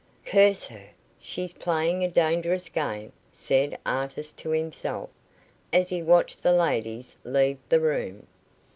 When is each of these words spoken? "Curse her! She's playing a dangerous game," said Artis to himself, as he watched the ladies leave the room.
"Curse 0.25 0.65
her! 0.65 0.89
She's 1.19 1.53
playing 1.53 2.03
a 2.03 2.07
dangerous 2.09 2.69
game," 2.69 3.11
said 3.31 3.77
Artis 3.85 4.31
to 4.31 4.49
himself, 4.49 5.11
as 5.71 5.89
he 5.89 6.01
watched 6.01 6.41
the 6.41 6.53
ladies 6.53 7.15
leave 7.23 7.59
the 7.69 7.79
room. 7.79 8.25